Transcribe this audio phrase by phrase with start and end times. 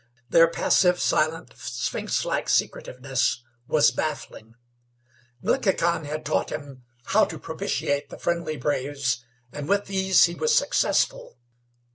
[0.29, 4.55] Their passive, silent, sphinx like secretiveness was baffling.
[5.43, 10.57] Glickhican had taught him how to propitiate the friendly braves, and with these he was
[10.57, 11.37] successful.